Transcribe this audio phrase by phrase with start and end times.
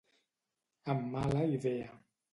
[0.95, 1.95] Amb mala idea.